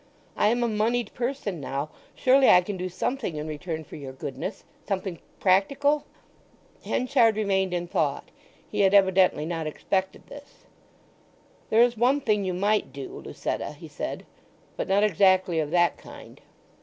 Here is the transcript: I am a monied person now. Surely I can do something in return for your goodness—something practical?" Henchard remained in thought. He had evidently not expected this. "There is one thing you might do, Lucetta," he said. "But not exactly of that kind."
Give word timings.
I 0.35 0.47
am 0.47 0.63
a 0.63 0.67
monied 0.67 1.13
person 1.13 1.59
now. 1.61 1.91
Surely 2.15 2.49
I 2.49 2.61
can 2.61 2.75
do 2.75 2.89
something 2.89 3.35
in 3.35 3.47
return 3.47 3.83
for 3.83 3.97
your 3.97 4.13
goodness—something 4.13 5.19
practical?" 5.39 6.05
Henchard 6.83 7.35
remained 7.35 7.71
in 7.71 7.85
thought. 7.85 8.31
He 8.67 8.79
had 8.79 8.95
evidently 8.95 9.45
not 9.45 9.67
expected 9.67 10.25
this. 10.25 10.65
"There 11.69 11.83
is 11.83 11.97
one 11.97 12.19
thing 12.19 12.43
you 12.43 12.55
might 12.55 12.91
do, 12.91 13.09
Lucetta," 13.23 13.73
he 13.73 13.87
said. 13.87 14.25
"But 14.75 14.87
not 14.87 15.03
exactly 15.03 15.59
of 15.59 15.69
that 15.69 15.97
kind." 15.99 16.41